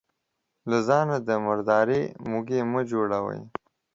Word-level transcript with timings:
له 0.69 0.77
ځانه 0.87 1.15
د 1.27 1.29
مرداري 1.45 2.01
موږى 2.29 2.59
مه 2.71 2.81
جوړوه. 2.91 3.35